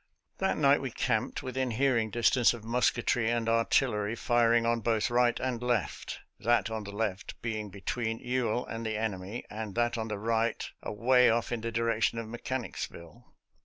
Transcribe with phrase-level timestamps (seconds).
[0.39, 5.39] »•»That night we camped within hearing distance of musketry and artillery firing on both right
[5.39, 10.07] and left; that on the left being between Ewell and the eneiiy, and that on
[10.07, 13.25] the right, away off in the direction of Mechanicsville.